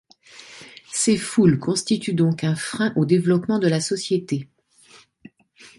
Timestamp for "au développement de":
2.95-3.67